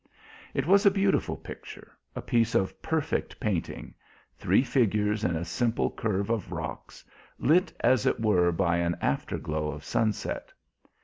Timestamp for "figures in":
4.63-5.35